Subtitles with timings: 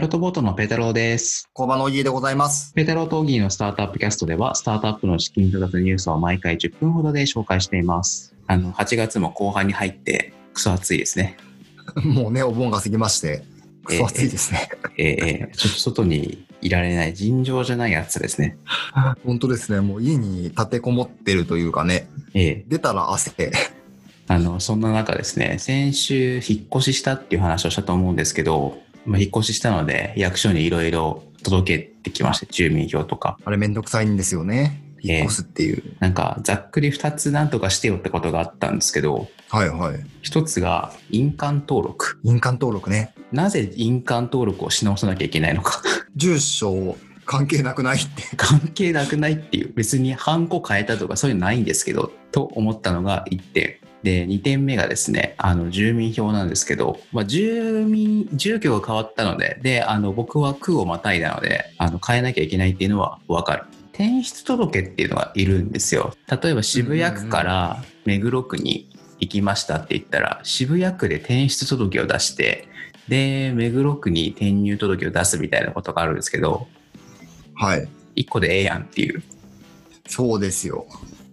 [0.00, 1.50] イロットボートのペータローです。
[1.52, 2.72] 工場のおぎでございます。
[2.72, 8.34] ペータローとオギーのスタートアップキャストでは、スタートアップの資金調達ニュースを毎回10分ほどで紹介しています。
[8.46, 11.36] あの、8月も後半に入って、クソ暑いですね。
[12.02, 13.42] もうね、お盆が過ぎまして、
[13.84, 14.70] くそ暑いですね。
[14.96, 18.56] えーえーちょっと外にいられない、尋常じゃない暑さですね。
[19.26, 23.32] 本当ですね、もう家に立てこもってるというかね、え出たら汗。
[23.32, 23.52] ー
[24.28, 33.38] あの、そんな中ですね、先週引っ越ししたっていう話をしたと思うんですけど、まあ、引っ越ししたので、役所にいろいろ届けてきまして、住民票とか。
[33.44, 34.82] あれめんどくさいんですよね。
[35.02, 35.82] ええ引っ越すっていう。
[35.98, 40.00] なんか、ざっくり2つなんとかしてよってことがあったんですけど、はいはい。
[40.22, 42.20] 一つが印鑑登録。
[42.22, 43.14] 印鑑登録ね。
[43.32, 45.82] なぜ印鑑登録をし直さなきゃいけないのか。
[46.16, 48.22] 住所関係なくないって。
[48.36, 49.72] 関係なくないっていう。
[49.74, 53.76] 別にハンコ変えたとかそういうのないんですけど、と思ったのが1点。
[54.02, 63.64] で、2点目がですね、あの、住民票なんですけど、まあ、住民、住居が変わったので、で、あの、僕は区をまたいだので、あの、変えなきゃいけないっていうのはわかる。
[63.92, 66.14] 転出届っていうのがいるんですよ。
[66.42, 72.66] 例えば渋谷区から目黒区に行きましたって言ったら、渋谷区で転出届を出して、
[73.08, 76.66] で、目黒区に転入届を出すみたいなことがあるんですけど、
[77.54, 77.86] はい。
[78.16, 79.22] 1個でええやんっていう。
[80.06, 80.86] そうですよ。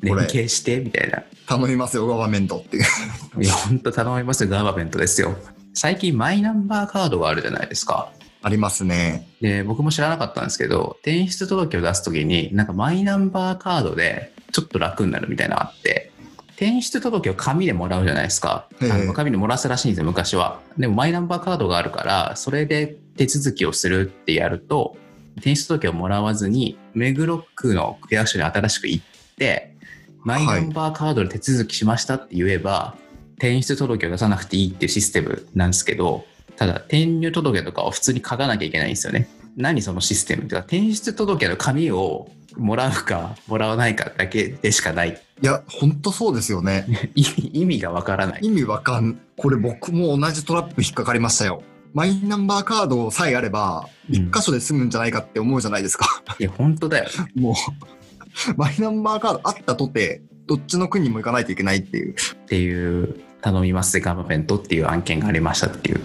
[0.00, 1.22] 連携してみたいな。
[1.46, 2.84] 頼みますよ、ガバメントっていう。
[3.42, 5.36] いや、本当頼みますよ、ガーバメントですよ。
[5.74, 8.12] 最近マイナンバーカードがあるじゃないですか。
[8.42, 9.28] ありますね。
[9.40, 16.10] で、僕も知らなかったんですけど、転出届を出すときに、なんかマイナンバーカードでちょっと楽になるみたいなのがあって、
[16.60, 18.66] 転出届を紙でもらうじゃないですか。
[18.80, 20.60] あええの紙でもらすらしいんですよ、昔は。
[20.78, 24.96] でもマイナンバーカードがあるから、それで手続きをするってやると、
[25.36, 29.04] 転出届をもらわずに、目黒区の区役所に新しく行っ
[29.36, 29.74] て、
[30.22, 32.96] マイナンバーカードで手続きしましたって言えば、
[33.34, 36.24] 転出届を出さなくていいっていうシステムなんですけど、
[36.56, 39.28] ただ転入届とかを普通に書かなきゃいけないんですよね。
[39.56, 45.20] 何そのシステムっていうか、転出届の紙をもらうかもらわないかだけでしかない。
[45.42, 46.86] いや、ほんとそうですよね。
[47.14, 48.40] 意味がわからない。
[48.42, 49.18] 意味わかん。
[49.36, 51.62] これ僕も同じトラップ引っかかりましたよ。
[51.94, 56.22] マイナンバーカードさえあれば、うん一箇所で済むんじゃないかって思うじゃないですか。
[56.40, 57.08] いや、本当だよ。
[57.36, 57.54] もう、
[58.56, 62.14] マイナンバーカードあったとて、どっちの国にも行かないといけないっていう。
[62.14, 62.14] っ
[62.46, 66.00] ていう、頼みますガバメントっていう案件がありましたっていう。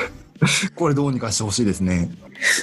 [0.74, 2.10] これどうにかしてほしいですね。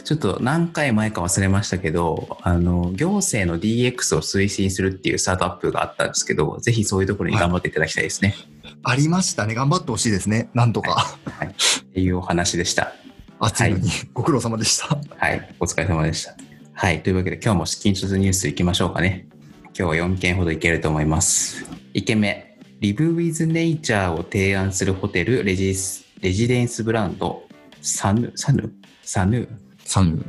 [0.04, 8.36] ちょっと何回前か忘れましたけど、あの、行政の DX を推進するっていうスタートアップがあったんですけど、ぜひそういうところに頑張っていただきたいですね。
[8.84, 9.54] ありましたね。
[9.54, 10.50] 頑張ってほしいですね。
[10.54, 11.16] なんとか。
[11.26, 11.48] はい。
[11.48, 12.94] っていうお話でした。
[13.40, 14.98] 暑いのに、ご苦労様でした。
[15.18, 15.56] はい。
[15.60, 16.47] お疲れ様でした。
[16.80, 17.02] はい。
[17.02, 19.28] というわけで今日も資金調達ニュースいきましょうかね。
[19.64, 21.66] 今日は4件ほどいけると思います。
[21.96, 22.56] 1件目。
[22.82, 27.42] Live with Nature を提案するホテルレジスレジデンスブランド
[27.82, 28.72] サヌサヌ
[29.02, 29.50] サヌ
[29.86, 30.24] サン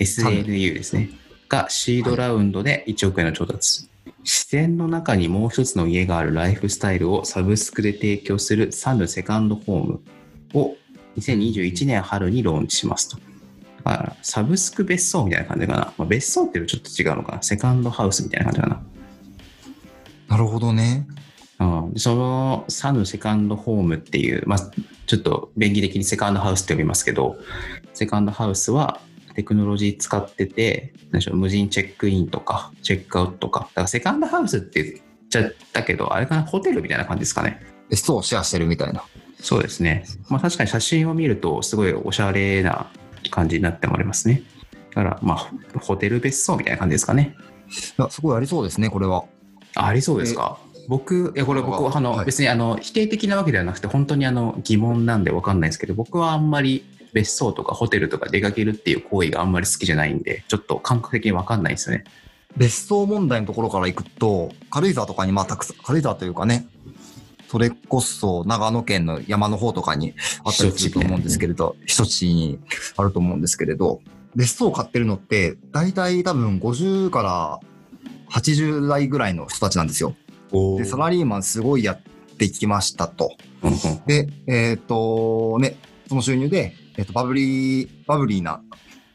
[0.00, 1.10] SNU ですね。
[1.48, 3.88] がシードラウンドで1億円の調達。
[4.24, 10.00] 自然の中にもう一つの家があるライフスタイルをサブスクで提供するサヌセカンドホーム
[10.54, 10.74] を
[11.18, 13.33] 2021年春にローンチしますと。
[13.84, 15.92] だからサブスク別荘みたいな感じかな。
[15.98, 17.42] まあ、別荘っていうとちょっと違うのかな。
[17.42, 18.82] セカンドハウスみたいな感じかな。
[20.28, 21.06] なるほどね。
[21.60, 24.58] うん、そのサヌセカンドホームっていう、まあ、
[25.06, 27.36] ちょっと便宜的にセカンドハウスって呼びますけど、
[27.92, 29.00] セカンドハウスは
[29.34, 34.96] テクノロジー使ってて、何でしょう無人チェックインとか、チェックアウトとか、だからセカンドハウスって言っ
[35.28, 37.60] ちゃったけど、あれかな、ホテルみたいな感じですかね。
[37.90, 39.04] 別荘をシェアしてるみたいな。
[39.40, 40.04] そうですね。
[40.28, 42.90] まあ確かに写真を見ると、すごいおしゃれな
[43.30, 44.42] 感じになっておりますね。
[44.94, 47.34] だから、まあ、ホテル別荘みたいな感じですかね。
[47.98, 49.24] いや、すごいありそうですね、これは。
[49.74, 50.58] あありそうですか？
[50.88, 62.04] 僕、いや、これ僕は、あの、はい別にあの、否定的なわけではなくて、本当にあの、疑問なんでわかんないですけど、僕はあんまり別荘とかホテルとか出かけるっていう行為があんまり好きじゃないんで、ちょっと感覚的にわかんないですよね。
[62.56, 66.66] 別荘問題のところから行くと、軽井沢とかにまあたくさん、軽井沢というかね、
[67.48, 70.14] それこそ長野県の山の方とかに
[70.44, 72.58] あったりすると思うんですけれど、一地に
[72.96, 74.00] あると思うんですけれど、
[74.34, 77.60] 別荘を買ってるのって、大体多分50から
[78.30, 80.14] 80代ぐらいの人たちなんですよ。
[80.52, 82.00] おで、サラリーマンすごいやっ
[82.36, 83.30] てきましたと。
[84.06, 85.76] で、えっ、と、ね、
[86.08, 88.60] その収入で、えっ、と、バブリー、バブリーな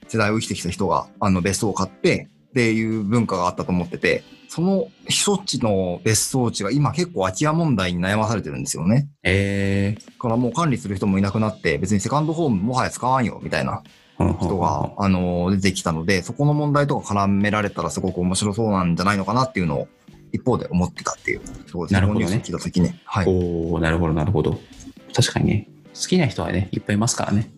[0.08, 9.08] 世代を生きてきた人が、あの、別荘を買って、っていう文化があったと思ってて、その避暑地の別荘地が今結構空き家問題に悩まされてるんですよね。
[9.24, 19.88] えだからもう管理する人もいなくなって、別にセカンドホームもはや使わんよ、みたいなー、人が、あの、出てきたので、そこの問題とか絡められたらすごく面白そうなんじゃないのかなっていうのを、
[20.32, 21.42] 一方で思ってたっていう。
[21.68, 23.00] そうですなるほどね聞いた時ね。
[23.06, 23.26] はい。
[23.28, 24.60] おーなるほど、なるほど。
[25.14, 27.52] 確かにね、好きな人はね、いっぱいいますからね。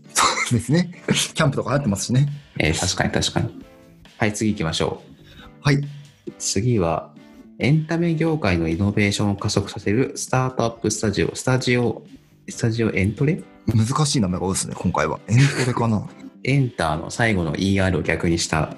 [0.51, 0.91] ですね。
[1.33, 2.27] キャンプとか流行ってますしね。
[2.59, 3.70] えー確かに確かに。
[4.21, 5.01] はい、次行きましょ
[5.63, 5.77] はい。
[5.77, 5.83] う。
[6.37, 7.11] 次は、
[7.57, 12.03] エンタメ業界のイノベーションを加速させるスタートアップスタジオ、スタジオ、
[12.47, 13.41] スタジオエントレ？
[13.65, 15.19] 難しい名前が多いですね、今回は。
[15.27, 16.07] エントレかな？
[16.43, 18.75] エンターの最後の ER を逆にした、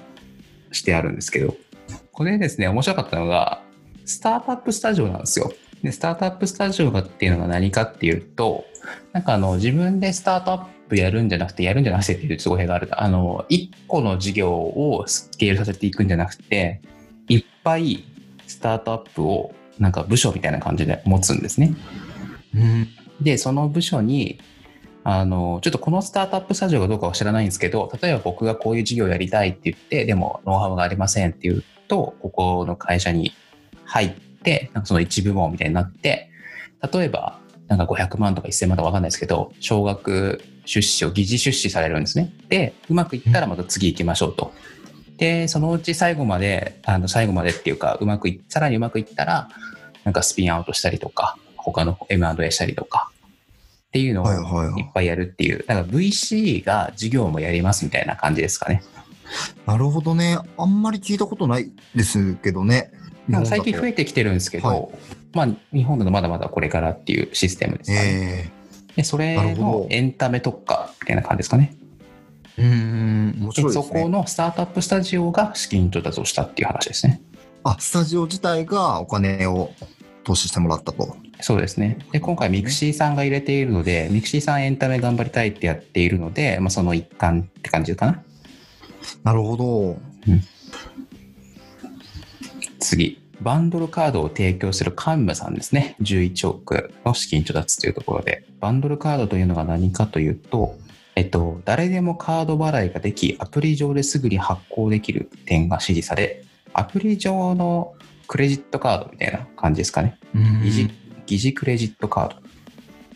[0.72, 1.54] してあるんですけど、
[2.10, 3.62] これですね、面白かったのが、
[4.06, 5.52] スタートアップスタジオなんですよ。
[5.82, 8.64] で、スタートアップスタジオがっていうのが何かっていうと、
[9.12, 10.64] なんかあの、自分でスタートアッ
[10.94, 12.88] プやるんじゃなくて、やるんじゃなくてっていうすごいがある。
[12.92, 16.80] あの、一個の事業をスケールさせていくんじゃなくて、
[17.28, 18.04] いっぱい
[18.46, 21.74] スタートアップをなんか部署みたいな感じで持つんですね。
[22.54, 22.88] うん。
[23.20, 24.38] で、その部署に、
[25.02, 33.32] あの、ちょっとこのスタートアップスタジオがどうかは知らないんですけど、例えば僕がこういう事業をやりたいって言って、でもノウハウがありませんって言うと、ここの会社に
[33.84, 36.30] 入って、なんかその一部門みたいになって、
[36.92, 37.38] 例えば、
[37.68, 42.32] なんか500万とか1000万とかわかんないですけど、少額出資を疑似出資されるんですね。
[42.48, 44.52] で、うまくいったらまた次行きましょうと。
[45.16, 49.48] で、そのうち最後まで、あの、最後までっていうか、うまくい、さらにうまくいったら、
[50.04, 53.10] なんかスピンアウトしたりとか、他の M&A したりとか、
[53.88, 58.82] っていうのをはいはいはいいっぱいやるっていう、だから VC が事業もやりますみたいな感じですかね。
[59.66, 60.36] なるほどね。
[60.58, 62.90] あんまり聞いたことないですけどね。
[63.28, 64.88] まあ最近増えててきてるんですけど、はい
[65.32, 68.50] まあ日本だとまだまだこれからっていうシステムですかね。
[68.50, 68.63] え
[68.96, 71.74] でそれのエンタメ特化みたいな感じですかね。
[72.56, 73.74] えうーん、面で白ね。
[73.74, 77.20] そこのスタートアップスタジオが資金調達をしたっていう話ですね。
[77.64, 79.70] あ、スタジオ自体がお金を
[80.22, 81.16] 投資してもらったと。
[81.40, 81.98] そうですね。
[82.12, 88.22] で、今回ミクシーさんが入れているので、ミクシーさんエンタメ頑張りたいってやっているので、まあ、その一環って感じかな。
[89.24, 89.96] なるほど。
[92.78, 93.23] 次。
[93.40, 95.96] バンドルカードを提供するカンムさんですね。
[96.00, 98.44] 11億の資金調達というところで。
[98.60, 100.76] バンドルカードというのが何かというと、
[101.16, 107.94] えっと、誰でもカード払いができ、アプリ上ですぐに発行できる点が支持され、アプリ上の
[108.26, 110.18] クレジットカードみたいな感じですかね。
[110.34, 110.90] 疑似
[111.26, 112.36] 疑似クレジットカード。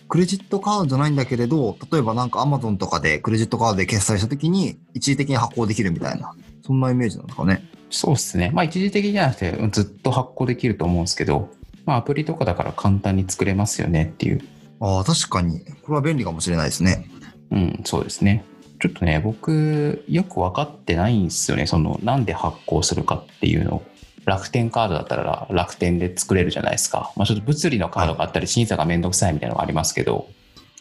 [0.09, 7.63] クレジットカードじゃないんだけれど、例えばなんか Amazon とかでクレジットカードで決済したときに一時的に発行できるみたいな、そんなイメージなんですかね。
[7.91, 8.51] そうですね。
[8.53, 11.49] まあ一時的じゃなくてずっと発行できると思うんですけど、
[11.87, 14.41] まあアプリとかだから簡単に作れますよねっていう。
[14.81, 15.61] ああ、確かに。
[15.83, 17.07] これは便利かもしれないですね。
[17.51, 18.45] うん、そうですね。
[18.81, 21.67] ちょっとね、僕よく分かってないんですよね。
[21.67, 23.83] そのなんで発行するかっていうのを。
[24.25, 27.13] 楽天カードだったら楽天で作れるじゃないですか。
[27.17, 30.29] まあちょっと物理のカードがあったり審査がめんどくさいみたいなのがありますけど、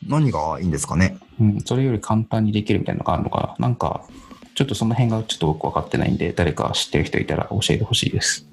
[0.05, 1.17] 何がいいんですかね。
[1.39, 3.67] うん、それより簡単にできるみたいなのがあるのかな。
[3.67, 4.03] なんか、
[4.57, 8.47] ちょっとその辺がちょっと僕分かってないんで、誰か知ってる人いたら教えてほしいです。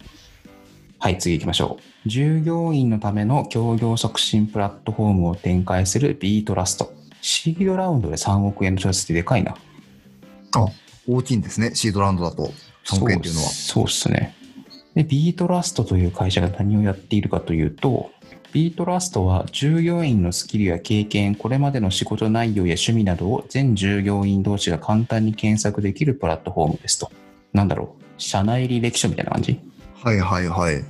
[0.98, 2.08] はい、次行きましょう。
[2.10, 6.92] 従業員のための協業促進プラットフォームを展開する B トラスト。
[7.22, 9.56] シードラウンドで3億円の調達ってでかいな。
[10.56, 10.66] あ、
[11.08, 11.74] 大きいんですね。
[11.74, 12.52] シードラウンドだと。
[12.84, 13.48] 3億円っていうのは。
[13.48, 14.34] そうっすね。
[14.94, 18.10] で、B トラストという会社が何をやっているかというと、
[18.54, 27.10] B トラストは従業員のスキルや経験、これまでの仕事内容や趣味などを全従業員同士が簡単に検索できるプラットフォームですと。
[27.52, 29.58] なんだろう、社内履歴書みたいな感じ？
[30.00, 30.84] はいはいはい。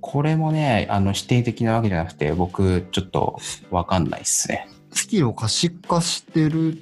[0.00, 3.38] これもね、あの否定的なわけじゃなくて、僕ちょっと
[3.70, 4.66] わかんないっすね。
[4.90, 6.78] スキルを可視化してる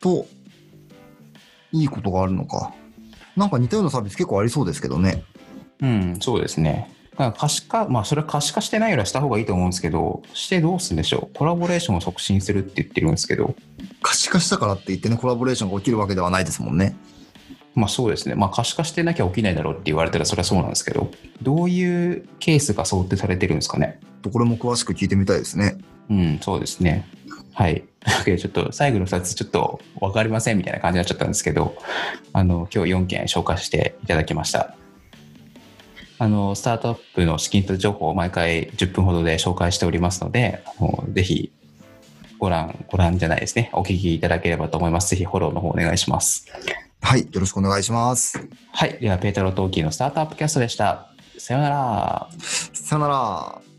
[0.00, 0.26] と、
[1.72, 2.74] いいことがあるのか。
[3.34, 5.24] なんか似たようなサービス結構ありそうですけどね。
[5.80, 6.92] うん、そうですね。
[7.20, 11.36] だから可視化、まあそれは可視化してないよりはした方がいいと思うんですけど、してどうするんでしょう？
[11.36, 13.54] コラボレーションを促進するって言ってるんですけど、
[14.00, 16.96] 可視化したからって言ってね、コラボレーションが起きるわけではないですもんね。
[17.74, 18.34] まあそうですね。
[18.36, 21.10] まあ可視化してなきゃ起きないだろうって言われたらそれはそうなんですけど、
[21.42, 24.00] どういうケースが想定されてるんですかね？
[24.32, 25.76] これも詳しく聞いてみたいですね。
[26.08, 27.06] うん、そうですね。
[27.52, 27.84] はい。
[28.24, 31.76] ちょっと最後の2つちょっと分かりませんみたいな感じになっちゃったんですけど、
[32.32, 34.74] あの、今日4件紹介していただきました。
[36.20, 41.50] あの、スタートアップの資金調達情報を毎回10分ほどで紹介しておりますので、あのぜひ
[42.38, 43.70] ご覧、ご覧じゃないですね。
[43.72, 45.08] お聞きいただければと思います。
[45.08, 46.46] ぜひフォローの方お願いします。
[47.00, 48.38] はい、よろしくお願いします。
[48.70, 48.98] はい。
[49.00, 51.08] では、ペータロートーキーのスタートアップキャストでした。
[51.38, 52.28] さようなら。
[52.38, 53.69] さよなら。